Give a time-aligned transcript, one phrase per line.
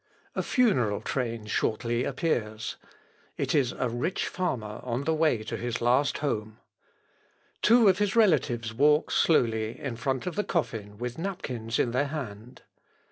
[0.33, 2.75] A funeral train shortly appears:
[3.37, 6.57] it is a rich farmer on the way to his last home.
[7.61, 12.07] Two of his relatives walk slowly in front of the coffin with napkins in their
[12.07, 12.63] hand.